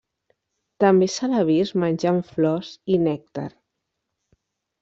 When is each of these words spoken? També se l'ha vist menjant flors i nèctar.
També 0.83 1.07
se 1.15 1.29
l'ha 1.33 1.43
vist 1.51 1.77
menjant 1.83 2.19
flors 2.31 2.73
i 2.95 2.99
nèctar. 3.07 3.47